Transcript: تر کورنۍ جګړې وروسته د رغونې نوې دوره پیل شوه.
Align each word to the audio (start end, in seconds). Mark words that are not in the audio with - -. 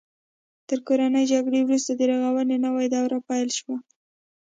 تر 0.67 0.77
کورنۍ 0.87 1.25
جګړې 1.33 1.59
وروسته 1.63 1.91
د 1.95 2.01
رغونې 2.11 2.57
نوې 2.65 2.87
دوره 2.95 3.17
پیل 3.27 3.49
شوه. 3.57 3.75